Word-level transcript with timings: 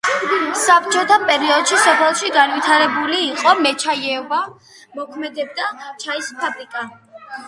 საბჭოთა 0.59 1.15
პერიოდში 1.25 1.75
სოფელში 1.81 2.31
განვითარებული 2.37 3.19
იყო 3.25 3.53
მეჩაიეობა, 3.65 4.39
მოქმედებდა 5.01 5.69
ჩაის 6.05 6.31
ფაბრიკა. 6.41 6.87